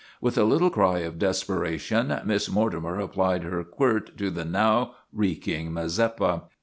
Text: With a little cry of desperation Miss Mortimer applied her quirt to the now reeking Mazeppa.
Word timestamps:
With 0.19 0.35
a 0.35 0.43
little 0.43 0.71
cry 0.71 1.01
of 1.01 1.19
desperation 1.19 2.19
Miss 2.25 2.49
Mortimer 2.49 2.99
applied 2.99 3.43
her 3.43 3.63
quirt 3.63 4.17
to 4.17 4.31
the 4.31 4.45
now 4.45 4.95
reeking 5.13 5.71
Mazeppa. 5.71 6.45